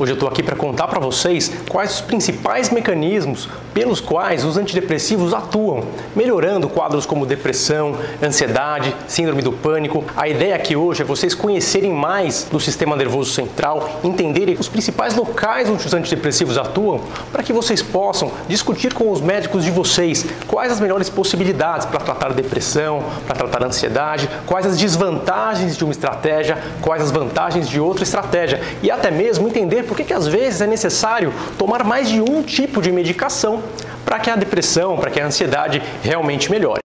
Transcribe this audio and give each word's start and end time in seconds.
Hoje 0.00 0.12
eu 0.12 0.14
estou 0.14 0.28
aqui 0.28 0.44
para 0.44 0.54
contar 0.54 0.86
para 0.86 1.00
vocês 1.00 1.50
quais 1.68 1.94
os 1.94 2.00
principais 2.00 2.70
mecanismos 2.70 3.48
pelos 3.74 4.00
quais 4.00 4.44
os 4.44 4.56
antidepressivos 4.56 5.34
atuam, 5.34 5.82
melhorando 6.14 6.68
quadros 6.68 7.04
como 7.04 7.26
depressão, 7.26 7.96
ansiedade, 8.22 8.94
síndrome 9.08 9.42
do 9.42 9.50
pânico. 9.50 10.04
A 10.16 10.28
ideia 10.28 10.54
aqui 10.54 10.76
hoje 10.76 11.02
é 11.02 11.04
vocês 11.04 11.34
conhecerem 11.34 11.92
mais 11.92 12.44
do 12.44 12.60
sistema 12.60 12.94
nervoso 12.94 13.32
central, 13.32 13.98
entenderem 14.04 14.54
os 14.54 14.68
principais 14.68 15.16
locais 15.16 15.68
onde 15.68 15.84
os 15.84 15.92
antidepressivos 15.92 16.56
atuam, 16.56 17.00
para 17.32 17.42
que 17.42 17.52
vocês 17.52 17.82
possam 17.82 18.30
discutir 18.48 18.94
com 18.94 19.10
os 19.10 19.20
médicos 19.20 19.64
de 19.64 19.70
vocês 19.72 20.24
quais 20.46 20.70
as 20.70 20.78
melhores 20.78 21.10
possibilidades 21.10 21.86
para 21.86 21.98
tratar 21.98 22.32
depressão, 22.34 23.02
para 23.26 23.34
tratar 23.34 23.64
ansiedade, 23.64 24.30
quais 24.46 24.64
as 24.64 24.78
desvantagens 24.78 25.76
de 25.76 25.82
uma 25.82 25.92
estratégia, 25.92 26.56
quais 26.80 27.02
as 27.02 27.10
vantagens 27.10 27.68
de 27.68 27.80
outra 27.80 28.04
estratégia 28.04 28.60
e 28.80 28.92
até 28.92 29.10
mesmo 29.10 29.48
entender 29.48 29.87
por 29.88 29.96
que, 29.96 30.04
que 30.04 30.14
às 30.14 30.28
vezes 30.28 30.60
é 30.60 30.66
necessário 30.66 31.32
tomar 31.58 31.82
mais 31.82 32.08
de 32.08 32.20
um 32.20 32.42
tipo 32.42 32.80
de 32.80 32.92
medicação 32.92 33.62
para 34.04 34.20
que 34.20 34.30
a 34.30 34.36
depressão, 34.36 34.96
para 34.96 35.10
que 35.10 35.20
a 35.20 35.26
ansiedade 35.26 35.82
realmente 36.02 36.50
melhore. 36.50 36.87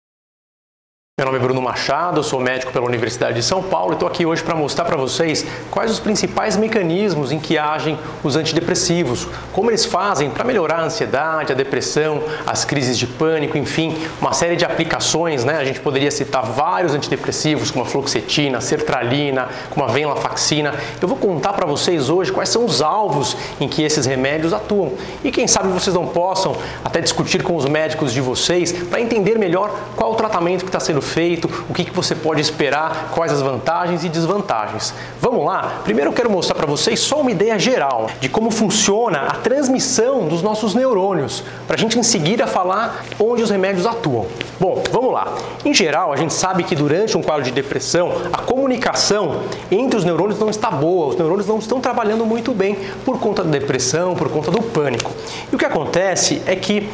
Meu 1.18 1.24
nome 1.24 1.36
é 1.36 1.42
Bruno 1.42 1.60
Machado, 1.60 2.22
sou 2.22 2.38
médico 2.38 2.70
pela 2.70 2.86
Universidade 2.86 3.34
de 3.34 3.42
São 3.42 3.60
Paulo 3.60 3.90
e 3.90 3.94
estou 3.94 4.06
aqui 4.06 4.24
hoje 4.24 4.40
para 4.40 4.54
mostrar 4.54 4.84
para 4.84 4.96
vocês 4.96 5.44
quais 5.68 5.90
os 5.90 5.98
principais 5.98 6.56
mecanismos 6.56 7.32
em 7.32 7.40
que 7.40 7.58
agem 7.58 7.98
os 8.22 8.36
antidepressivos, 8.36 9.26
como 9.52 9.68
eles 9.68 9.84
fazem 9.84 10.30
para 10.30 10.44
melhorar 10.44 10.76
a 10.76 10.84
ansiedade, 10.84 11.50
a 11.50 11.56
depressão, 11.56 12.22
as 12.46 12.64
crises 12.64 12.96
de 12.96 13.08
pânico, 13.08 13.58
enfim, 13.58 13.98
uma 14.20 14.32
série 14.32 14.54
de 14.54 14.64
aplicações, 14.64 15.44
né? 15.44 15.56
A 15.56 15.64
gente 15.64 15.80
poderia 15.80 16.12
citar 16.12 16.44
vários 16.44 16.94
antidepressivos, 16.94 17.72
como 17.72 17.84
a 17.84 17.88
fluoxetina, 17.88 18.60
sertralina, 18.60 19.48
como 19.70 19.84
a 19.84 19.88
venlafaxina. 19.88 20.72
Eu 21.02 21.08
vou 21.08 21.18
contar 21.18 21.52
para 21.52 21.66
vocês 21.66 22.08
hoje 22.08 22.30
quais 22.30 22.48
são 22.48 22.64
os 22.64 22.80
alvos 22.80 23.36
em 23.60 23.66
que 23.66 23.82
esses 23.82 24.06
remédios 24.06 24.52
atuam 24.52 24.92
e 25.24 25.32
quem 25.32 25.48
sabe 25.48 25.66
vocês 25.66 25.96
não 25.96 26.06
possam 26.06 26.54
até 26.84 27.00
discutir 27.00 27.42
com 27.42 27.56
os 27.56 27.64
médicos 27.64 28.12
de 28.12 28.20
vocês 28.20 28.70
para 28.70 29.00
entender 29.00 29.36
melhor 29.36 29.76
qual 29.96 30.12
o 30.12 30.14
tratamento 30.14 30.60
que 30.60 30.68
está 30.68 30.78
sendo 30.78 31.07
feito, 31.08 31.50
o 31.68 31.74
que, 31.74 31.84
que 31.84 31.90
você 31.90 32.14
pode 32.14 32.40
esperar, 32.40 33.10
quais 33.14 33.32
as 33.32 33.40
vantagens 33.40 34.04
e 34.04 34.08
desvantagens. 34.08 34.94
Vamos 35.20 35.44
lá? 35.44 35.80
Primeiro 35.82 36.10
eu 36.10 36.14
quero 36.14 36.30
mostrar 36.30 36.54
para 36.54 36.66
vocês 36.66 37.00
só 37.00 37.20
uma 37.20 37.30
ideia 37.30 37.58
geral 37.58 38.08
de 38.20 38.28
como 38.28 38.50
funciona 38.50 39.22
a 39.22 39.34
transmissão 39.36 40.28
dos 40.28 40.42
nossos 40.42 40.74
neurônios, 40.74 41.42
para 41.66 41.76
a 41.76 41.78
gente 41.78 41.98
em 41.98 42.02
seguida 42.02 42.46
falar 42.46 43.04
onde 43.18 43.42
os 43.42 43.50
remédios 43.50 43.86
atuam. 43.86 44.26
Bom, 44.60 44.82
vamos 44.92 45.12
lá. 45.12 45.34
Em 45.64 45.72
geral, 45.72 46.12
a 46.12 46.16
gente 46.16 46.34
sabe 46.34 46.62
que 46.62 46.74
durante 46.74 47.16
um 47.16 47.22
quadro 47.22 47.44
de 47.44 47.50
depressão, 47.50 48.12
a 48.32 48.38
comunicação 48.38 49.42
entre 49.70 49.96
os 49.96 50.04
neurônios 50.04 50.38
não 50.38 50.50
está 50.50 50.70
boa, 50.70 51.08
os 51.08 51.16
neurônios 51.16 51.46
não 51.46 51.58
estão 51.58 51.80
trabalhando 51.80 52.26
muito 52.26 52.52
bem 52.52 52.76
por 53.04 53.18
conta 53.18 53.42
da 53.42 53.50
depressão, 53.50 54.14
por 54.14 54.28
conta 54.28 54.50
do 54.50 54.60
pânico. 54.60 55.10
E 55.50 55.54
o 55.54 55.58
que 55.58 55.64
acontece 55.64 56.42
é 56.46 56.54
que 56.56 56.88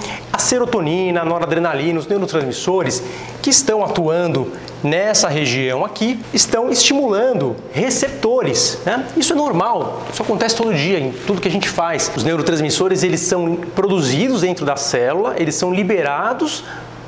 serotonina, 0.45 1.25
noradrenalina, 1.25 1.99
os 1.99 2.07
neurotransmissores 2.07 3.03
que 3.43 3.51
estão 3.51 3.85
atuando 3.85 4.53
nessa 4.83 5.29
região 5.29 5.85
aqui 5.85 6.21
estão 6.33 6.71
estimulando 6.71 7.57
receptores. 7.73 8.79
Né? 8.85 9.07
Isso 9.17 9.33
é 9.33 9.37
normal, 9.37 10.03
isso 10.13 10.23
acontece 10.23 10.55
todo 10.55 10.75
dia 10.75 11.01
em 11.01 11.11
tudo 11.11 11.41
que 11.41 11.49
a 11.49 11.51
gente 11.51 11.69
faz. 11.69 12.13
Os 12.15 12.23
neurotransmissores 12.23 13.03
eles 13.03 13.21
são 13.21 13.57
produzidos 13.75 14.43
dentro 14.43 14.67
da 14.67 14.77
célula, 14.77 15.35
eles 15.39 15.55
são 15.55 15.73
liberados 15.73 16.63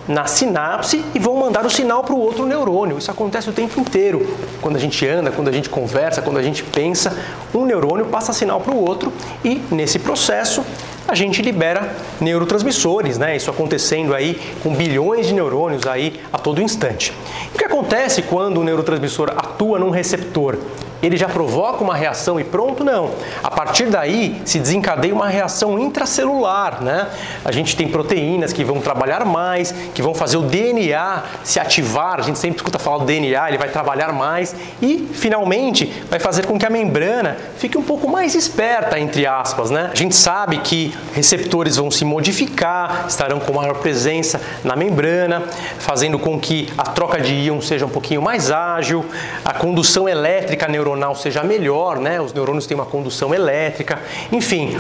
na 0.09 0.27
sinapse 0.27 1.05
e 1.15 1.19
vão 1.19 1.37
mandar 1.37 1.67
o 1.67 1.71
sinal 1.71 2.05
para 2.05 2.15
o 2.15 2.19
outro 2.19 2.47
neurônio. 2.47 2.99
Isso 2.99 3.11
acontece 3.11 3.51
o 3.51 3.53
tempo 3.53 3.79
inteiro. 3.81 4.27
Quando 4.61 4.77
a 4.77 4.79
gente 4.79 5.07
anda, 5.07 5.31
quando 5.31 5.49
a 5.49 5.53
gente 5.53 5.69
conversa, 5.69 6.23
quando 6.23 6.39
a 6.39 6.43
gente 6.43 6.63
pensa, 6.63 7.17
um 7.55 7.65
neurônio 7.65 8.07
passa 8.07 8.33
sinal 8.33 8.61
para 8.61 8.73
o 8.73 8.85
outro 8.85 9.13
e 9.45 9.61
nesse 9.71 9.99
processo 9.99 10.65
a 11.09 11.15
gente 11.15 11.41
libera 11.41 11.95
neurotransmissores, 12.21 13.19
né? 13.19 13.37
Isso 13.37 13.51
acontecendo 13.51 14.15
aí 14.15 14.41
com 14.63 14.75
bilhões 14.75 15.27
de 15.27 15.35
neurônios 15.35 15.87
aí 15.87 16.21
a 16.33 16.39
todo 16.39 16.61
instante. 16.61 17.13
O 17.55 17.59
que 17.59 17.65
acontece 17.65 18.23
quando 18.23 18.61
o 18.61 18.65
neurotransmissor 18.65 19.31
atua 19.31 19.79
num 19.79 19.91
receptor? 19.91 20.59
Ele 21.03 21.17
já 21.17 21.29
provoca 21.29 21.83
uma 21.83 21.95
reação 21.95 22.41
e 22.41 22.45
pronto? 22.45 22.83
Não. 22.83 23.11
A 23.43 23.51
partir 23.51 23.87
daí 23.87 24.41
se 24.45 24.59
desencadeia 24.59 25.15
uma 25.15 25.29
reação 25.29 25.79
intracelular, 25.79 26.83
né? 26.83 27.09
A 27.45 27.53
gente 27.53 27.77
tem 27.77 27.89
proteínas 27.89 28.53
que 28.53 28.65
vão 28.65 28.81
trabalhar 28.81 29.25
mais, 29.25 29.73
que 29.95 30.03
vão 30.03 30.15
fazer 30.15 30.37
o 30.37 30.43
DNA 30.43 31.23
se 31.45 31.61
ativar. 31.61 32.19
A 32.19 32.23
gente 32.23 32.39
sempre 32.39 32.57
escuta 32.57 32.79
falar 32.79 32.99
do 32.99 33.05
DNA, 33.05 33.49
ele 33.49 33.59
vai 33.59 33.69
trabalhar 33.69 34.13
mais 34.13 34.55
e 34.81 35.09
finalmente 35.13 35.87
vai 36.09 36.19
fazer 36.19 36.47
com 36.47 36.59
que 36.59 36.67
a 36.67 36.71
membrana 36.71 37.37
fique 37.59 37.77
um 37.77 37.83
pouco 37.83 38.09
mais 38.09 38.35
esperta, 38.35 38.99
entre 38.99 39.27
aspas, 39.27 39.71
né? 39.71 39.91
A 39.93 39.95
gente 39.95 40.17
sabe 40.17 40.59
que 40.59 40.95
receptores 41.15 41.77
vão 41.77 41.91
se 41.91 42.05
modificar, 42.05 43.05
estarão 43.09 43.39
com 43.39 43.53
maior 43.53 43.75
presença 43.75 44.41
na 44.65 44.75
membrana, 44.75 45.43
fazendo 45.79 46.19
com 46.19 46.41
que 46.41 46.69
a 46.77 46.85
troca 46.85 47.21
de 47.21 47.35
íon 47.35 47.61
seja 47.61 47.85
um 47.87 47.91
pouquinho 47.91 48.23
mais 48.23 48.51
ágil, 48.51 49.05
a 49.45 49.53
condução 49.53 50.09
elétrica 50.09 50.67
neuronal 50.67 50.86
neuronal 50.87 51.15
seja 51.17 51.43
melhor, 51.43 51.99
né? 51.99 52.21
Os 52.21 52.33
neurônios 52.33 52.67
têm 52.67 52.77
uma 52.77 52.87
condução 52.87 53.35
elétrica, 53.35 54.01
enfim, 54.31 54.79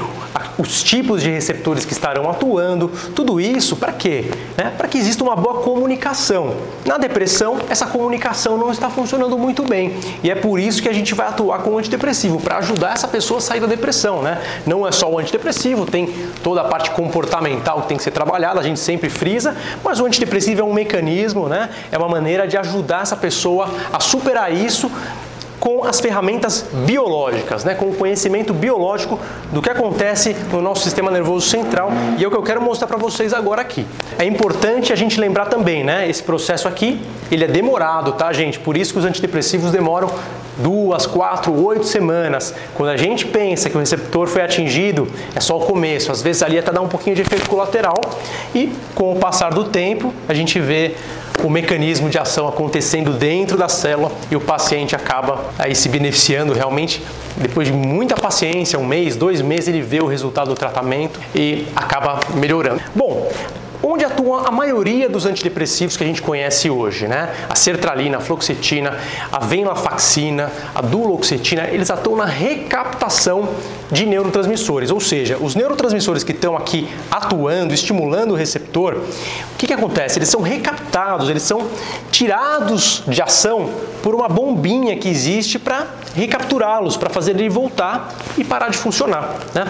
os 0.56 0.83
tipos 0.83 1.22
de 1.22 1.31
receptores 1.31 1.84
que 1.84 1.93
estarão 1.93 2.31
atuando, 2.31 2.89
tudo 3.15 3.41
isso 3.41 3.77
para 3.77 3.93
quê? 3.93 4.31
Né? 4.56 4.72
Para 4.77 4.87
que 4.87 4.99
exista 4.99 5.25
uma 5.25 5.34
boa 5.34 5.62
comunicação. 5.62 6.55
Na 6.84 6.97
depressão, 6.97 7.59
essa 7.69 7.87
comunicação 7.87 8.56
não 8.56 8.71
está 8.71 8.89
funcionando 8.89 9.37
muito 9.37 9.65
bem 9.65 9.97
e 10.22 10.31
é 10.31 10.34
por 10.34 10.61
isso 10.61 10.81
que 10.81 10.89
a 10.89 10.93
gente 10.93 11.15
vai 11.15 11.27
atuar 11.27 11.59
com 11.59 11.71
o 11.71 11.78
antidepressivo 11.78 12.41
para 12.41 12.59
ajudar 12.59 12.93
essa 12.93 13.09
pessoa 13.09 13.38
a 13.38 13.41
sair 13.41 13.61
da 13.61 13.67
depressão, 13.67 14.23
né? 14.23 14.41
Não 14.65 14.87
é 14.87 14.93
só 14.93 15.11
o 15.11 15.19
antidepressivo, 15.19 15.87
tem 15.87 16.06
toda 16.43 16.61
a 16.61 16.65
parte 16.65 16.91
comportamental 16.91 17.83
que 17.83 17.88
tem 17.88 17.97
que 17.97 18.03
ser 18.03 18.12
trabalhada, 18.12 18.61
a 18.61 18.62
gente 18.62 18.78
sempre 18.78 19.11
frisa, 19.11 19.56
mas 19.83 19.99
o 19.99 20.06
antidepressivo 20.06 20.61
é 20.61 20.65
um 20.65 20.73
mecanismo, 20.73 21.49
né? 21.49 21.71
É 21.91 21.99
uma 21.99 22.09
maneira 22.09 22.47
de 22.47 22.56
ajudar 22.56 23.03
essa 23.03 23.17
pessoa 23.17 23.69
a 23.93 23.99
superar 23.99 24.53
isso 24.53 24.91
com 25.66 25.82
as 25.84 25.99
ferramentas 25.99 26.65
biológicas, 26.87 27.65
né, 27.65 27.75
com 27.75 27.87
o 27.87 27.93
conhecimento 27.93 28.54
biológico 28.54 29.19
do 29.50 29.60
que 29.60 29.69
acontece 29.69 30.37
no 30.53 30.62
nosso 30.62 30.84
sistema 30.84 31.10
nervoso 31.10 31.49
central 31.49 31.91
e 32.16 32.22
é 32.22 32.28
o 32.28 32.31
que 32.31 32.37
eu 32.37 32.43
quero 32.44 32.62
mostrar 32.62 32.87
para 32.87 32.97
vocês 32.97 33.34
agora 33.34 33.62
aqui. 33.62 33.84
É 34.16 34.25
importante 34.25 34.93
a 34.93 34.97
gente 34.97 35.19
lembrar 35.19 35.47
também, 35.47 35.82
né, 35.82 36.09
esse 36.09 36.22
processo 36.22 36.69
aqui, 36.69 37.00
ele 37.32 37.43
é 37.43 37.49
demorado, 37.49 38.12
tá, 38.12 38.32
gente? 38.32 38.60
Por 38.60 38.76
isso 38.76 38.93
que 38.93 39.00
os 39.00 39.05
antidepressivos 39.05 39.72
demoram 39.72 40.09
duas, 40.59 41.05
quatro, 41.05 41.53
oito 41.65 41.84
semanas. 41.84 42.55
Quando 42.75 42.91
a 42.91 42.97
gente 42.97 43.26
pensa 43.26 43.69
que 43.69 43.76
o 43.76 43.81
receptor 43.81 44.28
foi 44.28 44.43
atingido, 44.43 45.09
é 45.34 45.41
só 45.41 45.56
o 45.59 45.60
começo. 45.60 46.12
Às 46.12 46.22
vezes 46.22 46.44
ali 46.44 46.59
até 46.59 46.71
dá 46.71 46.81
um 46.81 46.88
pouquinho 46.88 47.16
de 47.16 47.22
efeito 47.22 47.49
colateral 47.49 48.00
e 48.55 48.72
com 48.94 49.12
o 49.12 49.16
passar 49.16 49.53
do 49.53 49.65
tempo 49.65 50.15
a 50.28 50.32
gente 50.32 50.60
vê 50.60 50.94
o 51.43 51.51
mecanismo 51.51 52.09
de 52.09 52.19
ação 52.19 52.49
acontecendo 52.49 53.13
dentro 53.13 53.57
da 53.57 53.69
célula 53.69 54.11
e 54.31 54.37
o 54.37 54.41
paciente 54.41 54.95
acaba 54.95 55.47
aí 55.59 55.75
se 55.75 55.89
beneficiando 55.89 56.53
realmente 56.53 57.03
depois 57.37 57.69
de 57.69 57.73
muita 57.73 58.15
paciência, 58.15 58.79
um 58.79 58.87
mês, 58.87 59.17
dois 59.17 59.43
meses, 59.43 59.69
ele 59.69 59.83
vê 59.83 60.01
o 60.01 60.07
resultado 60.07 60.49
do 60.49 60.55
tratamento 60.55 61.21
e 61.35 61.67
acaba 61.77 62.21
melhorando. 62.35 62.81
Bom, 62.95 63.31
onde 63.87 64.05
atua 64.05 64.49
a 64.49 64.51
maioria 64.51 65.09
dos 65.09 65.27
antidepressivos 65.27 65.97
que 65.97 66.03
a 66.03 66.07
gente 66.07 66.21
conhece 66.21 66.69
hoje, 66.69 67.07
né? 67.07 67.33
A 67.49 67.55
sertralina, 67.55 68.19
a 68.19 68.21
fluoxetina, 68.21 68.99
a 69.31 69.39
venlafaxina, 69.39 70.51
a 70.75 70.83
duloxetina, 70.83 71.69
eles 71.69 71.89
atuam 71.89 72.17
na 72.17 72.25
recaptação 72.25 73.49
de 73.91 74.05
neurotransmissores, 74.05 74.91
ou 74.91 75.01
seja, 75.01 75.39
os 75.41 75.55
neurotransmissores 75.55 76.25
que 76.25 76.33
estão 76.33 76.57
aqui 76.57 76.89
atuando, 77.11 77.73
estimulando 77.73 78.33
o 78.33 78.35
receptor, 78.35 78.95
o 78.95 79.57
que, 79.57 79.69
que 79.69 79.73
acontece? 79.73 80.19
Eles 80.19 80.29
são 80.29 80.43
recaptados, 80.43 81.29
eles 81.29 81.43
são 81.43 81.69
tirados 82.11 83.05
de 83.07 83.23
ação 83.23 83.71
por 84.03 84.15
uma 84.15 84.29
bombinha 84.29 84.97
que 84.97 85.09
existe 85.09 85.59
para 85.59 85.87
recapturá-los, 86.15 86.97
para 86.97 87.11
fazer 87.11 87.33
ele 87.33 87.49
voltar 87.49 88.13
e 88.37 88.43
parar 88.43 88.69
de 88.69 88.79
funcionar. 88.79 89.37
Né? 89.55 89.65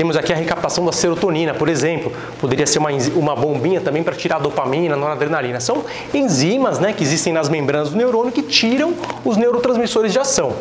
Temos 0.00 0.16
aqui 0.16 0.32
a 0.32 0.36
recaptação 0.36 0.82
da 0.86 0.92
serotonina, 0.92 1.52
por 1.52 1.68
exemplo, 1.68 2.10
poderia 2.40 2.66
ser 2.66 2.78
uma, 2.78 2.88
uma 3.14 3.36
bombinha 3.36 3.82
também 3.82 4.02
para 4.02 4.16
tirar 4.16 4.36
a 4.36 4.38
dopamina, 4.38 4.96
noradrenalina. 4.96 5.60
São 5.60 5.84
enzimas 6.14 6.78
né, 6.78 6.94
que 6.94 7.02
existem 7.02 7.34
nas 7.34 7.50
membranas 7.50 7.90
do 7.90 7.98
neurônio 7.98 8.32
que 8.32 8.40
tiram 8.40 8.94
os 9.22 9.36
neurotransmissores 9.36 10.10
de 10.10 10.18
ação. 10.18 10.54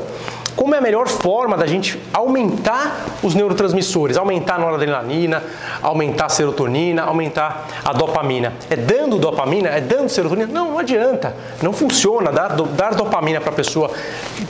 Como 0.59 0.75
é 0.75 0.77
a 0.77 0.81
melhor 0.81 1.07
forma 1.07 1.55
da 1.55 1.65
gente 1.65 1.97
aumentar 2.11 3.05
os 3.23 3.33
neurotransmissores, 3.33 4.17
aumentar 4.17 4.55
a 4.55 4.57
noradrenalina, 4.57 5.41
aumentar 5.81 6.25
a 6.25 6.29
serotonina, 6.29 7.03
aumentar 7.03 7.65
a 7.85 7.93
dopamina? 7.93 8.51
É 8.69 8.75
dando 8.75 9.17
dopamina? 9.17 9.69
É 9.69 9.79
dando 9.79 10.09
serotonina? 10.09 10.51
Não, 10.51 10.71
não 10.71 10.79
adianta. 10.79 11.33
Não 11.61 11.71
funciona. 11.71 12.29
Dar, 12.29 12.49
dar 12.49 12.93
dopamina 12.93 13.39
para 13.39 13.51
a 13.51 13.55
pessoa 13.55 13.89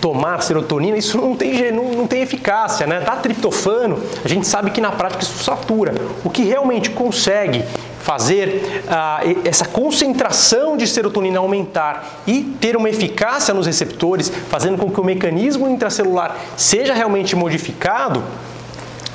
tomar 0.01 0.41
serotonina, 0.41 0.97
isso 0.97 1.15
não 1.15 1.35
tem, 1.35 1.71
não, 1.71 1.83
não 1.91 2.07
tem 2.07 2.23
eficácia. 2.23 2.87
Né? 2.87 3.01
Dar 3.01 3.21
triptofano, 3.21 4.01
a 4.25 4.27
gente 4.27 4.47
sabe 4.47 4.71
que 4.71 4.81
na 4.81 4.91
prática 4.91 5.21
isso 5.21 5.43
satura. 5.43 5.93
O 6.25 6.29
que 6.31 6.41
realmente 6.41 6.89
consegue 6.89 7.63
fazer 7.99 8.83
ah, 8.87 9.21
essa 9.45 9.65
concentração 9.65 10.77
de 10.77 10.87
serotonina 10.87 11.39
aumentar 11.39 12.21
e 12.25 12.43
ter 12.59 12.75
uma 12.75 12.89
eficácia 12.89 13.53
nos 13.53 13.65
receptores, 13.65 14.29
fazendo 14.49 14.77
com 14.77 14.89
que 14.89 14.99
o 14.99 15.03
mecanismo 15.03 15.67
intracelular 15.67 16.35
seja 16.57 16.93
realmente 16.93 17.35
modificado, 17.35 18.23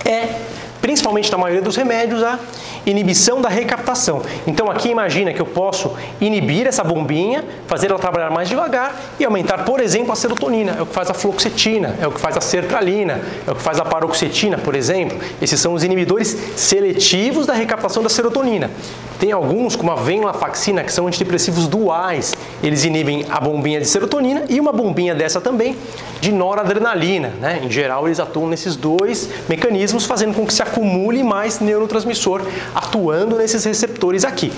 é 0.05 0.35
principalmente 0.81 1.33
na 1.33 1.39
maioria 1.39 1.63
dos 1.63 1.77
remédios, 1.77 2.23
a 2.23 2.39
inibição 2.87 3.41
da 3.41 3.49
recaptação. 3.49 4.23
Então 4.47 4.71
aqui 4.71 4.89
imagina 4.89 5.33
que 5.33 5.41
eu 5.41 5.47
posso 5.47 5.95
inibir 6.21 6.67
essa 6.67 6.85
bombinha, 6.85 7.45
fazer 7.67 7.91
ela 7.91 7.99
trabalhar 7.99 8.31
mais 8.31 8.49
devagar 8.49 9.01
e 9.19 9.25
aumentar, 9.25 9.65
por 9.65 9.81
exemplo, 9.81 10.13
a 10.13 10.17
serotonina, 10.17 10.77
é 10.79 10.83
o 10.83 10.87
que 10.87 10.95
faz 10.95 11.11
a 11.11 11.15
fluoxetina, 11.15 11.97
é 12.01 12.07
o 12.07 12.13
que 12.13 12.21
faz 12.21 12.37
a 12.37 12.41
sertralina, 12.41 13.21
é 13.47 13.51
o 13.51 13.55
que 13.55 13.63
faz 13.63 13.79
a 13.79 13.85
paroxetina, 13.85 14.59
por 14.59 14.75
exemplo. 14.75 15.19
Esses 15.41 15.61
são 15.61 15.75
os 15.75 15.85
inibidores 15.85 16.37
seletivos 16.57 17.47
da 17.47 17.55
recaptação 17.55 18.03
da 18.03 18.09
serotonina. 18.09 18.71
Tem 19.19 19.33
alguns, 19.33 19.77
como 19.77 19.93
a 19.93 19.95
venlafaxina, 19.95 20.83
que 20.83 20.93
são 20.93 21.07
antidepressivos 21.07 21.69
duais. 21.69 22.35
Eles 22.63 22.85
inibem 22.85 23.25
a 23.31 23.41
bombinha 23.41 23.81
de 23.81 23.87
serotonina 23.87 24.45
e 24.49 24.61
uma 24.61 24.73
bombinha 24.73 25.15
dessa 25.15 25.41
também 25.41 25.77
de 26.21 26.33
noradrenalina. 26.33 27.33
Né? 27.41 27.61
Em 27.63 27.71
geral, 27.71 28.07
eles 28.07 28.19
atuam 28.19 28.49
nesses 28.49 28.77
dois 28.77 29.29
mecanismos, 29.49 30.05
fazendo 30.05 30.35
com 30.35 30.47
que 30.47 30.53
se 30.53 30.63
acumule 30.63 31.23
mais 31.23 31.61
neurotransmissor 31.61 32.43
atuando 32.75 33.37
nesses 33.37 33.65
receptores 33.65 34.25
aqui. 34.25 34.53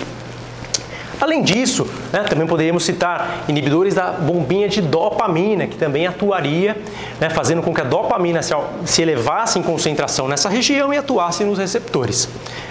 Além 1.19 1.43
disso, 1.43 1.89
né, 2.13 2.25
também 2.25 2.47
poderíamos 2.47 2.85
citar 2.85 3.45
inibidores 3.49 3.95
da 3.95 4.13
bombinha 4.13 4.69
de 4.69 4.83
dopamina, 4.83 5.67
que 5.67 5.77
também 5.77 6.07
atuaria, 6.07 6.77
né, 7.19 7.31
fazendo 7.31 7.63
com 7.63 7.73
que 7.73 7.81
a 7.81 7.85
dopamina 7.85 8.43
se, 8.43 8.53
se 8.85 9.01
elevasse 9.01 9.59
em 9.59 9.63
concentração 9.63 10.29
nessa 10.29 10.49
região 10.49 10.93
e 10.93 10.99
atuasse 10.99 11.43
nos 11.43 11.59
receptores. 11.59 12.29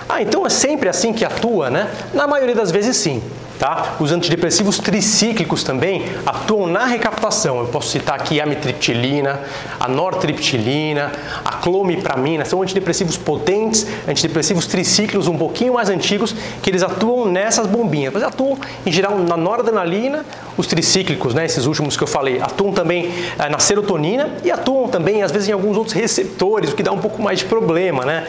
Ah, 0.08 0.22
então 0.22 0.46
é 0.46 0.50
sempre 0.50 0.88
assim 0.88 1.12
que 1.12 1.26
atua, 1.26 1.72
né? 1.72 1.90
Na 2.14 2.28
maioria 2.28 2.54
das 2.54 2.70
vezes 2.70 2.96
sim. 2.98 3.22
Tá? 3.60 3.96
Os 4.00 4.12
antidepressivos 4.12 4.80
tricíclicos 4.80 5.64
também 5.64 6.04
atuam 6.26 6.68
na 6.68 6.86
recaptação. 6.86 7.60
Eu 7.60 7.68
posso 7.68 7.90
citar 7.90 8.16
aqui 8.16 8.42
a 8.42 8.44
amitriptilina, 8.44 9.40
a 9.80 9.88
nortriptilina, 9.88 11.12
a 11.44 11.54
clomipramina. 11.54 12.44
São 12.44 12.62
antidepressivos 12.62 13.18
potentes, 13.18 13.88
antidepressivos 14.08 14.68
tricíclicos 14.68 15.28
um 15.28 15.38
pouquinho 15.38 15.74
mais 15.74 15.90
antigos, 15.90 16.36
que 16.62 16.70
eles 16.70 16.84
atuam 16.84 17.26
nessas 17.26 17.66
bombinhas. 17.66 18.14
Mas 18.14 18.24
atuam 18.24 18.58
em 18.86 18.92
geral 18.92 19.18
na 19.20 19.38
noradrenalina, 19.38 20.26
os 20.58 20.68
tricíclicos, 20.68 21.34
né, 21.34 21.46
esses 21.46 21.66
últimos 21.66 21.96
que 21.96 22.04
eu 22.04 22.08
falei, 22.08 22.42
atuam 22.42 22.74
também 22.74 23.14
eh, 23.40 23.50
na 23.50 23.60
serotonina 23.60 24.30
e 24.44 24.52
atuam 24.52 24.90
também 24.90 25.24
às 25.24 25.32
vezes 25.32 25.48
em 25.48 25.54
alguns 25.54 25.78
outros 25.78 25.96
receptores, 25.96 26.72
o 26.72 26.76
que 26.76 26.84
dá 26.84 26.92
um 26.92 27.00
pouco 27.00 27.22
mais 27.22 27.40
de 27.40 27.46
problema, 27.46 28.04
né? 28.04 28.28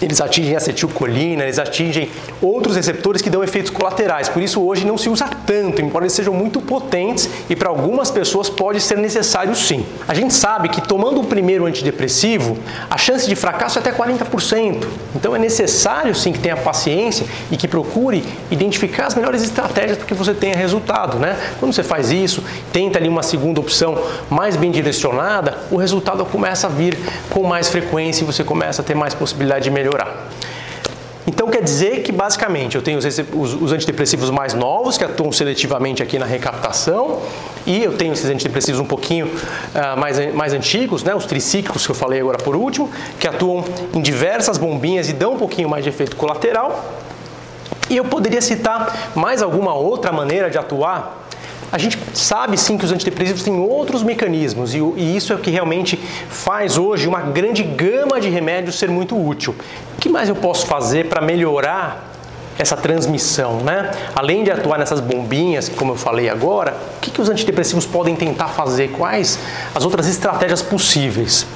Eles 0.00 0.20
atingem 0.20 0.56
acetilcolina, 0.56 1.44
eles 1.44 1.58
atingem 1.58 2.10
outros 2.42 2.76
receptores 2.76 3.22
que 3.22 3.30
dão 3.30 3.42
efeitos 3.42 3.70
colaterais. 3.70 4.28
Por 4.28 4.42
isso 4.42 4.60
hoje 4.62 4.86
não 4.86 4.98
se 4.98 5.08
usa 5.08 5.28
tanto, 5.46 5.80
embora 5.80 6.04
eles 6.04 6.12
sejam 6.12 6.34
muito 6.34 6.60
potentes 6.60 7.28
e 7.48 7.56
para 7.56 7.68
algumas 7.68 8.10
pessoas 8.10 8.50
pode 8.50 8.80
ser 8.80 8.98
necessário 8.98 9.54
sim. 9.54 9.84
A 10.06 10.14
gente 10.14 10.34
sabe 10.34 10.68
que 10.68 10.80
tomando 10.80 11.20
o 11.20 11.24
primeiro 11.24 11.66
antidepressivo, 11.66 12.56
a 12.90 12.98
chance 12.98 13.28
de 13.28 13.36
fracasso 13.36 13.78
é 13.78 13.80
até 13.80 13.92
40%. 13.92 14.86
Então 15.14 15.34
é 15.34 15.38
necessário 15.38 16.14
sim 16.14 16.32
que 16.32 16.38
tenha 16.38 16.56
paciência 16.56 17.26
e 17.50 17.56
que 17.56 17.68
procure 17.68 18.24
identificar 18.50 19.06
as 19.06 19.14
melhores 19.14 19.42
estratégias 19.42 19.96
para 19.96 20.06
que 20.06 20.14
você 20.14 20.34
tenha 20.34 20.56
resultado, 20.56 21.18
né? 21.18 21.36
Quando 21.58 21.72
você 21.72 21.82
faz 21.82 22.10
isso, 22.10 22.42
tenta 22.72 22.98
ali 22.98 23.08
uma 23.08 23.22
segunda 23.22 23.60
opção 23.60 23.98
mais 24.28 24.56
bem 24.56 24.70
direcionada, 24.70 25.58
o 25.70 25.76
resultado 25.76 26.24
começa 26.24 26.66
a 26.66 26.70
vir 26.70 26.98
com 27.30 27.42
mais 27.42 27.68
frequência 27.68 28.22
e 28.22 28.26
você 28.26 28.42
começa 28.42 28.82
a 28.82 28.84
ter 28.84 28.94
mais 28.94 29.14
possibilidade 29.14 29.64
de 29.64 29.70
melhorar 29.70 29.83
melhorar. 29.84 30.28
Então 31.26 31.48
quer 31.48 31.62
dizer 31.62 32.02
que 32.02 32.12
basicamente 32.12 32.76
eu 32.76 32.82
tenho 32.82 32.98
os, 32.98 33.04
os, 33.04 33.54
os, 33.62 33.72
antidepressivos 33.72 34.28
mais 34.28 34.52
novos 34.52 34.98
que 34.98 35.04
atuam 35.04 35.32
seletivamente 35.32 36.02
aqui 36.02 36.18
na 36.18 36.26
recaptação 36.26 37.22
e 37.66 37.82
eu 37.82 37.96
tenho 37.96 38.12
esses 38.12 38.28
antidepressivos 38.28 38.78
um 38.78 38.84
pouquinho 38.84 39.26
uh, 39.26 39.98
mais, 39.98 40.34
mais 40.34 40.52
antigos, 40.52 41.02
né, 41.02 41.14
os 41.14 41.24
tricíclicos 41.24 41.86
que 41.86 41.92
eu 41.92 41.94
falei 41.94 42.20
agora 42.20 42.36
por 42.36 42.54
último, 42.54 42.90
que 43.18 43.26
atuam 43.26 43.64
em 43.94 44.02
diversas 44.02 44.58
bombinhas 44.58 45.08
e 45.08 45.14
dão 45.14 45.32
um 45.32 45.38
pouquinho 45.38 45.68
mais 45.68 45.82
de 45.82 45.88
efeito 45.88 46.14
colateral. 46.14 46.84
E 47.88 47.96
eu 47.96 48.04
poderia 48.04 48.42
citar 48.42 49.12
mais 49.14 49.40
alguma 49.40 49.74
outra 49.74 50.12
maneira 50.12 50.50
de 50.50 50.58
atuar 50.58 51.23
a 51.70 51.78
gente 51.78 51.98
sabe 52.12 52.56
sim 52.56 52.78
que 52.78 52.84
os 52.84 52.92
antidepressivos 52.92 53.42
têm 53.42 53.58
outros 53.58 54.02
mecanismos 54.02 54.74
e, 54.74 55.16
isso 55.16 55.32
é 55.32 55.36
o 55.36 55.38
que 55.38 55.50
realmente 55.50 55.96
faz 56.28 56.78
hoje 56.78 57.06
uma 57.08 57.20
grande 57.20 57.62
gama 57.62 58.20
de 58.20 58.28
remédios 58.28 58.78
ser 58.78 58.88
muito 58.88 59.16
útil. 59.16 59.54
O 59.96 60.00
que 60.00 60.08
mais 60.08 60.28
eu 60.28 60.36
posso 60.36 60.66
fazer 60.66 61.08
para 61.08 61.20
melhorar 61.20 62.12
essa 62.58 62.76
transmissão, 62.76 63.60
né? 63.60 63.90
Além 64.14 64.44
de 64.44 64.50
atuar 64.50 64.78
nessas 64.78 65.00
bombinhas, 65.00 65.68
como 65.68 65.92
eu 65.92 65.96
falei 65.96 66.28
agora, 66.28 66.76
o 66.96 67.00
que, 67.00 67.10
que 67.10 67.20
os 67.20 67.28
antidepressivos 67.28 67.84
podem 67.84 68.14
tentar 68.14 68.48
fazer? 68.48 68.92
Quais 68.92 69.38
as 69.74 69.84
outras 69.84 70.06
estratégias 70.06 70.62
possíveis? 70.62 71.46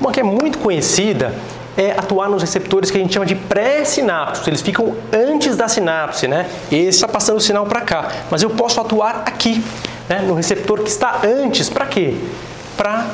Uma 0.00 0.12
que 0.12 0.20
é 0.20 0.22
muito 0.22 0.58
conhecida 0.58 1.34
é 1.78 1.92
atuar 1.92 2.28
nos 2.28 2.42
receptores 2.42 2.90
que 2.90 2.98
a 2.98 3.00
gente 3.00 3.14
chama 3.14 3.24
de 3.24 3.36
pré-sinápticos. 3.36 4.48
Eles 4.48 4.60
ficam 4.60 4.96
antes 5.12 5.56
da 5.56 5.68
sinapse, 5.68 6.26
né? 6.26 6.50
Esse 6.72 6.88
está 6.88 7.06
passando 7.06 7.36
o 7.36 7.40
sinal 7.40 7.64
para 7.66 7.82
cá. 7.82 8.08
Mas 8.28 8.42
eu 8.42 8.50
posso 8.50 8.80
atuar 8.80 9.22
aqui, 9.24 9.62
né? 10.08 10.24
no 10.26 10.34
receptor 10.34 10.82
que 10.82 10.90
está 10.90 11.20
antes. 11.22 11.70
Para 11.70 11.86
quê? 11.86 12.16
Para 12.76 13.06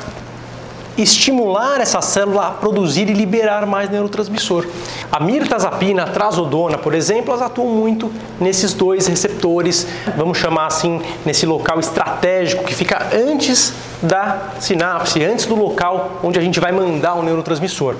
estimular 0.97 1.79
essa 1.81 2.01
célula 2.01 2.47
a 2.47 2.51
produzir 2.53 3.11
e 3.11 3.13
liberar 3.13 3.67
mais 3.67 3.91
neurotransmissor. 3.91 4.67
A 5.13 5.21
mirtazapina, 5.21 6.05
a 6.05 6.07
trazodona, 6.07 6.79
por 6.79 6.95
exemplo, 6.95 7.33
elas 7.33 7.43
atuam 7.43 7.69
muito 7.69 8.11
nesses 8.41 8.73
dois 8.73 9.07
receptores, 9.09 9.87
vamos 10.17 10.39
chamar 10.39 10.67
assim, 10.67 11.03
nesse 11.27 11.45
local 11.45 11.81
estratégico 11.81 12.65
que 12.65 12.75
fica 12.75 13.09
antes 13.13 13.75
da 14.01 14.53
sinapse, 14.61 15.23
antes 15.23 15.45
do 15.45 15.57
local 15.57 16.21
onde 16.23 16.39
a 16.39 16.43
gente 16.43 16.61
vai 16.61 16.73
mandar 16.73 17.15
o 17.15 17.23
neurotransmissor 17.23 17.97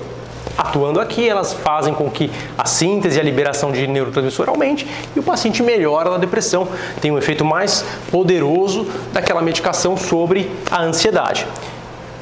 atuando 0.57 0.99
aqui, 0.99 1.27
elas 1.27 1.53
fazem 1.53 1.93
com 1.93 2.09
que 2.09 2.31
a 2.57 2.65
síntese 2.65 3.17
e 3.17 3.19
a 3.19 3.23
liberação 3.23 3.71
de 3.71 3.85
neurotransmissor 3.87 4.49
aumente 4.49 4.87
e 5.15 5.19
o 5.19 5.23
paciente 5.23 5.61
melhora 5.61 6.09
na 6.09 6.17
depressão, 6.17 6.67
tem 7.01 7.11
um 7.11 7.17
efeito 7.17 7.43
mais 7.43 7.85
poderoso 8.11 8.87
daquela 9.11 9.41
medicação 9.41 9.97
sobre 9.97 10.51
a 10.69 10.81
ansiedade. 10.81 11.45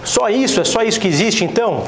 Só 0.03 0.29
isso? 0.29 0.59
É 0.59 0.63
só 0.63 0.83
isso 0.83 0.99
que 0.99 1.07
existe 1.07 1.45
então? 1.45 1.83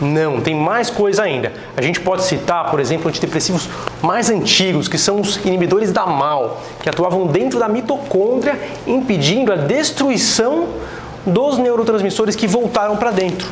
Não, 0.00 0.40
tem 0.40 0.54
mais 0.54 0.88
coisa 0.88 1.22
ainda. 1.22 1.52
A 1.76 1.82
gente 1.82 2.00
pode 2.00 2.22
citar, 2.22 2.70
por 2.70 2.80
exemplo, 2.80 3.08
antidepressivos 3.08 3.68
mais 4.00 4.30
antigos, 4.30 4.88
que 4.88 4.96
são 4.96 5.20
os 5.20 5.36
inibidores 5.44 5.92
da 5.92 6.06
MAL, 6.06 6.62
que 6.82 6.88
atuavam 6.88 7.26
dentro 7.26 7.58
da 7.58 7.68
mitocôndria, 7.68 8.58
impedindo 8.86 9.52
a 9.52 9.56
destruição 9.56 10.68
dos 11.26 11.58
neurotransmissores 11.58 12.34
que 12.34 12.46
voltaram 12.46 12.96
para 12.96 13.10
dentro. 13.10 13.46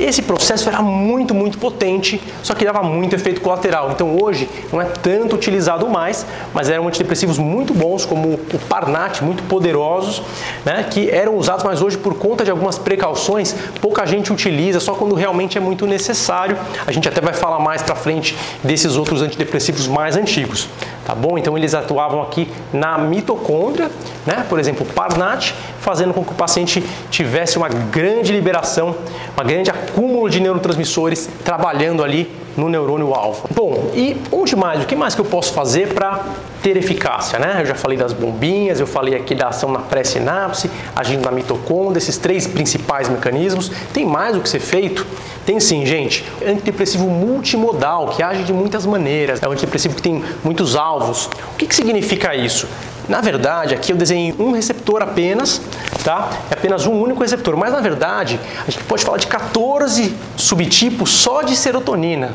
Esse 0.00 0.22
processo 0.22 0.66
era 0.66 0.80
muito, 0.80 1.34
muito 1.34 1.58
potente, 1.58 2.18
só 2.42 2.54
que 2.54 2.64
dava 2.64 2.82
muito 2.82 3.14
efeito 3.14 3.42
colateral. 3.42 3.90
Então 3.90 4.16
hoje 4.18 4.48
não 4.72 4.80
é 4.80 4.86
tanto 4.86 5.36
utilizado 5.36 5.86
mais, 5.90 6.24
mas 6.54 6.70
eram 6.70 6.88
antidepressivos 6.88 7.36
muito 7.36 7.74
bons, 7.74 8.06
como 8.06 8.30
o 8.30 8.58
Parnat, 8.66 9.20
muito 9.20 9.42
poderosos, 9.42 10.22
né, 10.64 10.86
que 10.90 11.10
eram 11.10 11.36
usados, 11.36 11.62
mas 11.64 11.82
hoje 11.82 11.98
por 11.98 12.14
conta 12.14 12.44
de 12.44 12.50
algumas 12.50 12.78
precauções, 12.78 13.54
pouca 13.78 14.06
gente 14.06 14.32
utiliza, 14.32 14.80
só 14.80 14.94
quando 14.94 15.14
realmente 15.14 15.58
é 15.58 15.60
muito 15.60 15.86
necessário. 15.86 16.56
A 16.86 16.92
gente 16.92 17.06
até 17.06 17.20
vai 17.20 17.34
falar 17.34 17.58
mais 17.58 17.82
para 17.82 17.94
frente 17.94 18.34
desses 18.64 18.96
outros 18.96 19.20
antidepressivos 19.20 19.86
mais 19.86 20.16
antigos, 20.16 20.66
tá 21.10 21.14
bom? 21.16 21.36
Então 21.36 21.58
eles 21.58 21.74
atuavam 21.74 22.22
aqui 22.22 22.48
na 22.72 22.96
mitocôndria, 22.96 23.90
né, 24.24 24.46
por 24.48 24.60
exemplo, 24.60 24.86
Parnat, 24.86 25.52
fazendo 25.80 26.14
com 26.14 26.24
que 26.24 26.30
o 26.30 26.36
paciente 26.36 26.84
tivesse 27.10 27.58
uma 27.58 27.68
grande 27.68 28.32
liberação, 28.32 28.94
uma 29.36 29.42
grande 29.42 29.70
acúmulo 29.70 30.30
de 30.30 30.38
neurotransmissores 30.38 31.28
trabalhando 31.44 32.04
ali 32.04 32.30
no 32.56 32.68
neurônio 32.68 33.14
alvo. 33.14 33.48
Bom, 33.54 33.90
e 33.94 34.16
onde 34.32 34.56
mais? 34.56 34.82
O 34.82 34.86
que 34.86 34.96
mais 34.96 35.14
que 35.14 35.20
eu 35.20 35.24
posso 35.24 35.52
fazer 35.52 35.94
para 35.94 36.24
ter 36.62 36.76
eficácia, 36.76 37.38
né? 37.38 37.58
Eu 37.60 37.66
já 37.66 37.74
falei 37.74 37.96
das 37.96 38.12
bombinhas, 38.12 38.80
eu 38.80 38.86
falei 38.86 39.14
aqui 39.14 39.34
da 39.34 39.48
ação 39.48 39.70
na 39.70 39.80
pré-sinapse, 39.80 40.70
agindo 40.94 41.24
na 41.24 41.30
mitocôndria, 41.30 41.98
esses 41.98 42.18
três 42.18 42.46
principais 42.46 43.08
mecanismos. 43.08 43.70
Tem 43.92 44.04
mais 44.04 44.36
o 44.36 44.40
que 44.40 44.48
ser 44.48 44.60
feito? 44.60 45.06
Tem 45.46 45.58
sim, 45.58 45.86
gente. 45.86 46.24
Antidepressivo 46.46 47.06
multimodal, 47.08 48.08
que 48.08 48.22
age 48.22 48.42
de 48.44 48.52
muitas 48.52 48.84
maneiras. 48.84 49.42
É 49.42 49.48
um 49.48 49.52
antidepressivo 49.52 49.94
que 49.94 50.02
tem 50.02 50.22
muitos 50.44 50.76
alvos. 50.76 51.26
O 51.54 51.56
que, 51.56 51.66
que 51.66 51.74
significa 51.74 52.34
isso? 52.34 52.68
Na 53.10 53.20
verdade, 53.20 53.74
aqui 53.74 53.90
eu 53.92 53.96
desenhei 53.96 54.32
um 54.38 54.52
receptor 54.52 55.02
apenas, 55.02 55.60
tá? 56.04 56.30
É 56.48 56.54
apenas 56.54 56.86
um 56.86 56.92
único 56.92 57.20
receptor, 57.20 57.56
mas 57.56 57.72
na 57.72 57.80
verdade, 57.80 58.38
a 58.64 58.70
gente 58.70 58.84
pode 58.84 59.04
falar 59.04 59.18
de 59.18 59.26
14 59.26 60.14
subtipos 60.36 61.10
só 61.10 61.42
de 61.42 61.56
serotonina. 61.56 62.30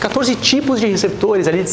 14 0.00 0.34
tipos 0.34 0.80
de 0.80 0.88
receptores 0.88 1.46
ali 1.46 1.64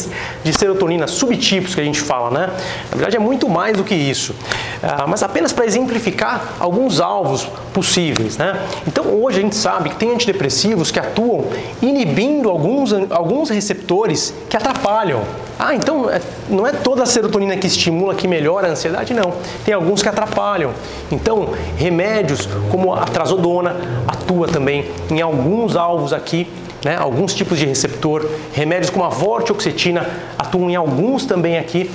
de 0.44 0.52
serotonina, 0.52 1.08
subtipos 1.08 1.74
que 1.74 1.80
a 1.80 1.84
gente 1.84 2.00
fala, 2.00 2.30
né? 2.30 2.46
Na 2.88 2.96
verdade 2.96 3.16
é 3.16 3.18
muito 3.18 3.48
mais 3.48 3.76
do 3.76 3.82
que 3.82 3.96
isso. 3.96 4.32
Ah, 4.80 5.06
mas 5.08 5.24
apenas 5.24 5.52
para 5.52 5.66
exemplificar 5.66 6.54
alguns 6.60 7.00
alvos 7.00 7.48
possíveis. 7.74 8.36
Né? 8.38 8.64
Então 8.86 9.06
hoje 9.06 9.40
a 9.40 9.42
gente 9.42 9.56
sabe 9.56 9.90
que 9.90 9.96
tem 9.96 10.12
antidepressivos 10.12 10.92
que 10.92 11.00
atuam 11.00 11.46
inibindo 11.82 12.48
alguns, 12.48 12.92
alguns 13.10 13.50
receptores 13.50 14.32
que 14.48 14.56
atrapalham. 14.56 15.24
Ah, 15.58 15.74
então 15.74 16.10
é, 16.10 16.20
não 16.48 16.66
é 16.66 16.72
toda 16.72 17.02
a 17.02 17.06
serotonina 17.06 17.56
que 17.56 17.66
estimula 17.66 18.14
que 18.14 18.28
melhora 18.28 18.68
a 18.68 18.70
ansiedade, 18.70 19.14
não. 19.14 19.32
Tem 19.64 19.72
alguns 19.72 20.02
que 20.02 20.08
atrapalham. 20.08 20.72
Então, 21.10 21.50
remédios 21.76 22.46
como 22.70 22.94
a 22.94 23.04
trazodona 23.04 23.76
atua 24.06 24.48
também 24.48 24.90
em 25.10 25.20
alguns 25.20 25.74
alvos 25.76 26.12
aqui 26.12 26.46
né, 26.84 26.96
alguns 26.96 27.34
tipos 27.34 27.58
de 27.58 27.66
receptor, 27.66 28.24
remédios 28.52 28.90
como 28.90 29.04
a 29.04 29.08
vortioxetina 29.08 30.06
atuam 30.38 30.70
em 30.70 30.76
alguns 30.76 31.24
também 31.26 31.58
aqui, 31.58 31.90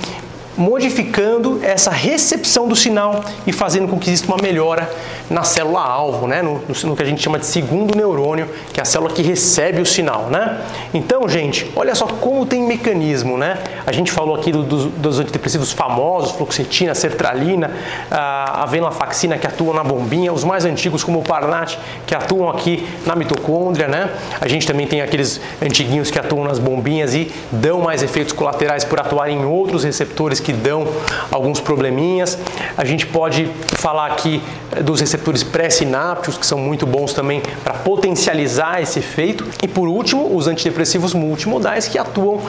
modificando 0.56 1.60
essa 1.62 1.90
recepção 1.90 2.68
do 2.68 2.76
sinal 2.76 3.24
e 3.46 3.52
fazendo 3.52 3.88
com 3.88 3.98
que 3.98 4.10
exista 4.10 4.32
uma 4.32 4.40
melhora 4.42 4.90
na 5.30 5.42
célula-alvo, 5.42 6.26
né? 6.26 6.42
No, 6.42 6.62
no, 6.84 6.96
que 6.96 7.02
a 7.02 7.06
gente 7.06 7.22
chama 7.22 7.38
de 7.38 7.46
segundo 7.46 7.96
neurônio, 7.96 8.48
que 8.72 8.78
é 8.78 8.82
a 8.82 8.84
célula 8.84 9.12
que 9.12 9.22
recebe 9.22 9.80
o 9.80 9.86
sinal. 9.86 10.26
Né? 10.30 10.60
Então, 10.92 11.28
gente, 11.28 11.70
olha 11.74 11.94
só 11.94 12.06
como 12.06 12.44
tem 12.44 12.62
mecanismo. 12.62 13.38
Né? 13.38 13.58
A 13.86 13.92
gente 13.92 14.12
falou 14.12 14.36
aqui 14.36 14.52
do, 14.52 14.62
dos, 14.62 14.84
dos, 14.86 15.18
antidepressivos 15.20 15.72
famosos, 15.72 16.32
fluoxetina, 16.32 16.94
sertralina, 16.94 17.70
a, 18.10 18.64
a 18.64 18.66
venlafaxina 18.66 19.38
que 19.38 19.46
atuam 19.46 19.72
na 19.72 19.82
bombinha, 19.82 20.32
os 20.32 20.44
mais 20.44 20.64
antigos 20.64 21.02
como 21.02 21.20
o 21.20 21.22
Parnat, 21.22 21.78
que 22.06 22.14
atuam 22.14 22.50
aqui 22.50 22.86
na 23.06 23.16
mitocôndria. 23.16 23.88
Né? 23.88 24.10
A 24.40 24.48
gente 24.48 24.66
também 24.66 24.86
tem 24.86 25.00
aqueles 25.00 25.40
antiguinhos 25.62 26.10
que 26.10 26.18
atuam 26.18 26.44
nas 26.44 26.58
bombinhas 26.58 27.14
e 27.14 27.32
dão 27.50 27.80
mais 27.80 28.02
efeitos 28.02 28.32
colaterais 28.32 28.84
por 28.84 29.00
atuar 29.00 29.30
em 29.30 29.44
outros 29.44 29.84
receptores 29.84 30.41
que 30.42 30.52
dão 30.52 30.86
alguns 31.30 31.60
probleminhas. 31.60 32.38
A 32.76 32.84
gente 32.84 33.06
pode 33.06 33.48
falar 33.78 34.06
aqui 34.06 34.42
dos 34.84 35.00
receptores 35.00 35.42
pré-sinápticos, 35.42 36.38
que 36.38 36.46
são 36.46 36.58
muito 36.58 36.86
bons 36.86 37.12
também 37.12 37.42
para 37.62 37.74
potencializar 37.74 38.80
esse 38.80 38.98
efeito. 38.98 39.44
E 39.62 39.68
por 39.68 39.88
último, 39.88 40.34
os 40.34 40.46
antidepressivos 40.46 41.14
multimodais 41.14 41.88
que 41.88 41.98
atuam 41.98 42.40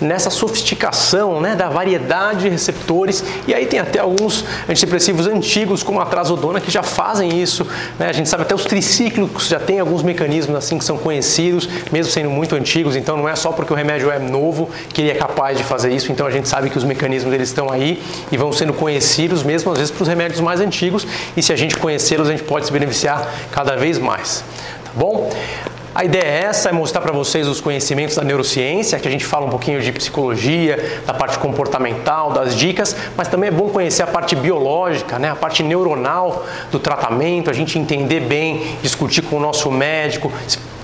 nessa 0.00 0.30
sofisticação 0.30 1.40
né, 1.40 1.54
da 1.54 1.68
variedade 1.68 2.40
de 2.40 2.48
receptores. 2.48 3.24
E 3.46 3.54
aí 3.54 3.66
tem 3.66 3.78
até 3.78 3.98
alguns 3.98 4.44
antidepressivos 4.68 5.26
antigos, 5.26 5.82
como 5.82 6.00
a 6.00 6.06
trazodona, 6.06 6.60
que 6.60 6.70
já 6.70 6.82
fazem 6.82 7.40
isso. 7.40 7.66
Né? 7.98 8.08
A 8.08 8.12
gente 8.12 8.28
sabe 8.28 8.42
até 8.42 8.54
os 8.54 8.64
tricíclicos 8.64 9.48
já 9.48 9.58
tem 9.58 9.80
alguns 9.80 10.02
mecanismos 10.02 10.56
assim 10.56 10.78
que 10.78 10.84
são 10.84 10.98
conhecidos, 10.98 11.68
mesmo 11.90 12.12
sendo 12.12 12.30
muito 12.30 12.54
antigos. 12.54 12.96
Então 12.96 13.16
não 13.16 13.28
é 13.28 13.36
só 13.36 13.52
porque 13.52 13.72
o 13.72 13.76
remédio 13.76 14.10
é 14.10 14.18
novo 14.18 14.70
que 14.92 15.02
ele 15.02 15.10
é 15.10 15.14
capaz 15.14 15.56
de 15.56 15.64
fazer 15.64 15.92
isso. 15.92 16.12
Então 16.12 16.26
a 16.26 16.30
gente 16.30 16.48
sabe 16.48 16.70
que 16.70 16.78
os 16.78 16.84
mecanismos 16.84 17.32
eles 17.40 17.48
estão 17.48 17.70
aí 17.70 18.02
e 18.30 18.36
vão 18.36 18.52
sendo 18.52 18.72
conhecidos 18.72 19.42
mesmo 19.42 19.72
às 19.72 19.78
vezes 19.78 19.92
para 19.92 20.02
os 20.02 20.08
remédios 20.08 20.40
mais 20.40 20.60
antigos. 20.60 21.06
E 21.36 21.42
se 21.42 21.52
a 21.52 21.56
gente 21.56 21.76
conhecê-los, 21.76 22.28
a 22.28 22.32
gente 22.32 22.44
pode 22.44 22.66
se 22.66 22.72
beneficiar 22.72 23.28
cada 23.50 23.76
vez 23.76 23.98
mais. 23.98 24.44
Tá 24.84 24.90
bom? 24.94 25.30
A 25.92 26.04
ideia 26.04 26.22
é 26.22 26.44
essa, 26.44 26.68
é 26.68 26.72
mostrar 26.72 27.00
para 27.00 27.10
vocês 27.10 27.48
os 27.48 27.60
conhecimentos 27.60 28.14
da 28.14 28.22
neurociência, 28.22 28.96
que 29.00 29.08
a 29.08 29.10
gente 29.10 29.24
fala 29.24 29.46
um 29.46 29.50
pouquinho 29.50 29.80
de 29.80 29.90
psicologia, 29.90 31.02
da 31.04 31.12
parte 31.12 31.36
comportamental, 31.38 32.30
das 32.30 32.54
dicas, 32.54 32.94
mas 33.16 33.26
também 33.26 33.48
é 33.48 33.50
bom 33.50 33.68
conhecer 33.70 34.04
a 34.04 34.06
parte 34.06 34.36
biológica, 34.36 35.18
né, 35.18 35.30
a 35.30 35.34
parte 35.34 35.64
neuronal 35.64 36.46
do 36.70 36.78
tratamento, 36.78 37.50
a 37.50 37.52
gente 37.52 37.76
entender 37.76 38.20
bem, 38.20 38.76
discutir 38.80 39.22
com 39.22 39.36
o 39.36 39.40
nosso 39.40 39.68
médico, 39.68 40.32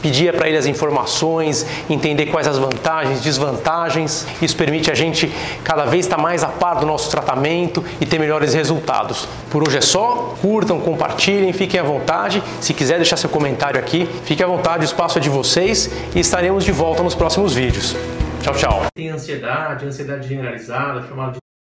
pedir 0.02 0.32
para 0.34 0.48
ele 0.48 0.56
as 0.56 0.66
informações, 0.66 1.66
entender 1.88 2.26
quais 2.26 2.46
as 2.46 2.58
vantagens, 2.58 3.20
desvantagens. 3.20 4.26
Isso 4.40 4.56
permite 4.56 4.90
a 4.90 4.94
gente 4.94 5.32
cada 5.64 5.84
vez 5.84 6.06
estar 6.06 6.18
mais 6.18 6.42
a 6.44 6.48
par 6.48 6.76
do 6.76 6.86
nosso 6.86 7.10
tratamento 7.10 7.84
e 8.00 8.06
ter 8.06 8.18
melhores 8.18 8.54
resultados. 8.54 9.28
Por 9.50 9.66
hoje 9.66 9.78
é 9.78 9.80
só. 9.80 10.34
Curtam, 10.40 10.80
compartilhem, 10.80 11.52
fiquem 11.52 11.80
à 11.80 11.82
vontade. 11.82 12.42
Se 12.60 12.74
quiser 12.74 12.96
deixar 12.96 13.16
seu 13.16 13.30
comentário 13.30 13.78
aqui, 13.78 14.08
fique 14.24 14.42
à 14.42 14.46
vontade, 14.46 14.84
o 14.84 14.84
espaço 14.84 15.18
é 15.18 15.20
de 15.20 15.28
vocês 15.28 15.90
e 16.14 16.20
estaremos 16.20 16.64
de 16.64 16.72
volta 16.72 17.02
nos 17.02 17.14
próximos 17.14 17.54
vídeos. 17.54 17.96
Tchau, 18.42 18.54
tchau. 18.54 18.82
Tem 18.94 19.08
ansiedade, 19.08 19.86
ansiedade 19.86 20.28
generalizada, 20.28 21.02
chamada 21.08 21.32
de 21.32 21.45